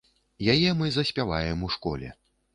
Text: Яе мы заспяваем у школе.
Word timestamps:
Яе 0.53 0.71
мы 0.79 0.89
заспяваем 0.95 1.63
у 1.69 1.71
школе. 1.77 2.09